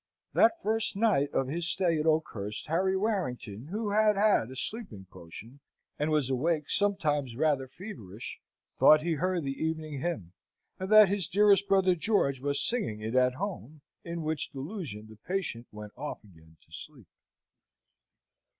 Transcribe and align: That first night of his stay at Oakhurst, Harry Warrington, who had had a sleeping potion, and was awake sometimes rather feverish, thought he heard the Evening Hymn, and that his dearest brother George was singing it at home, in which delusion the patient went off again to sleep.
That 0.33 0.59
first 0.63 0.95
night 0.95 1.31
of 1.31 1.47
his 1.47 1.69
stay 1.69 1.99
at 1.99 2.07
Oakhurst, 2.07 2.65
Harry 2.65 2.97
Warrington, 2.97 3.67
who 3.67 3.91
had 3.91 4.15
had 4.15 4.49
a 4.49 4.55
sleeping 4.55 5.05
potion, 5.11 5.59
and 5.99 6.09
was 6.09 6.27
awake 6.27 6.71
sometimes 6.71 7.35
rather 7.35 7.67
feverish, 7.67 8.39
thought 8.79 9.03
he 9.03 9.11
heard 9.13 9.43
the 9.43 9.63
Evening 9.63 9.99
Hymn, 9.99 10.33
and 10.79 10.89
that 10.91 11.09
his 11.09 11.27
dearest 11.27 11.67
brother 11.67 11.93
George 11.93 12.39
was 12.41 12.59
singing 12.67 12.99
it 13.01 13.13
at 13.13 13.35
home, 13.35 13.81
in 14.03 14.23
which 14.23 14.49
delusion 14.51 15.05
the 15.07 15.17
patient 15.17 15.67
went 15.71 15.93
off 15.95 16.23
again 16.23 16.57
to 16.61 16.71
sleep. 16.71 17.05